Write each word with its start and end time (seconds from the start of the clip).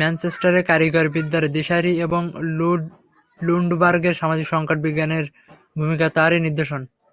ম্যানচেস্টারের 0.00 0.64
কারিগরি 0.64 1.10
বিদ্যার 1.16 1.44
দিশারি 1.52 1.92
এবং 2.06 2.22
লুন্ডবার্গের 3.40 4.14
সামাজিক 4.14 4.46
সংকটে 4.48 4.84
বিজ্ঞানের 4.86 5.24
ভূমিকা 5.78 6.06
তারই 6.16 6.40
নিদর্শন। 6.46 6.82